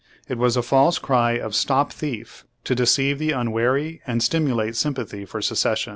It 0.27 0.39
was 0.39 0.57
a 0.57 0.63
false 0.63 0.97
cry 0.97 1.33
of 1.33 1.53
"stop 1.53 1.93
thief," 1.93 2.43
to 2.63 2.73
deceive 2.73 3.19
the 3.19 3.33
unwary, 3.33 4.01
and 4.07 4.19
stimul 4.21 4.65
ate 4.69 4.75
sympathy 4.75 5.25
for 5.25 5.43
secession. 5.43 5.89